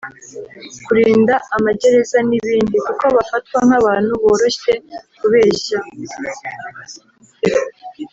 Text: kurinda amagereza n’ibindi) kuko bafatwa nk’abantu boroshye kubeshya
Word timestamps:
kurinda 0.85 1.33
amagereza 1.55 2.17
n’ibindi) 2.29 2.75
kuko 2.85 3.05
bafatwa 3.15 3.57
nk’abantu 3.67 4.13
boroshye 4.23 4.73
kubeshya 5.19 5.77